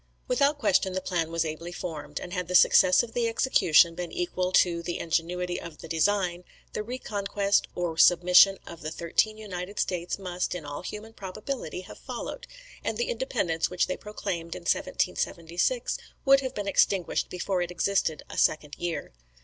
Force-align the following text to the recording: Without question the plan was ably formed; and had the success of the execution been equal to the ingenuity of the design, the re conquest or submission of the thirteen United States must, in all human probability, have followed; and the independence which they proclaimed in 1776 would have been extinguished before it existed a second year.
Without 0.27 0.57
question 0.57 0.93
the 0.93 0.99
plan 0.99 1.29
was 1.29 1.45
ably 1.45 1.71
formed; 1.71 2.19
and 2.19 2.33
had 2.33 2.47
the 2.47 2.55
success 2.55 3.03
of 3.03 3.13
the 3.13 3.27
execution 3.27 3.93
been 3.93 4.11
equal 4.11 4.51
to 4.51 4.81
the 4.81 4.97
ingenuity 4.97 5.61
of 5.61 5.77
the 5.77 5.87
design, 5.87 6.43
the 6.73 6.81
re 6.81 6.97
conquest 6.97 7.67
or 7.75 7.95
submission 7.99 8.57
of 8.65 8.81
the 8.81 8.89
thirteen 8.89 9.37
United 9.37 9.79
States 9.79 10.17
must, 10.17 10.55
in 10.55 10.65
all 10.65 10.81
human 10.81 11.13
probability, 11.13 11.81
have 11.81 11.99
followed; 11.99 12.47
and 12.83 12.97
the 12.97 13.09
independence 13.09 13.69
which 13.69 13.85
they 13.85 13.95
proclaimed 13.95 14.55
in 14.55 14.61
1776 14.61 15.99
would 16.25 16.39
have 16.39 16.55
been 16.55 16.67
extinguished 16.67 17.29
before 17.29 17.61
it 17.61 17.69
existed 17.69 18.23
a 18.27 18.39
second 18.39 18.73
year. 18.79 19.13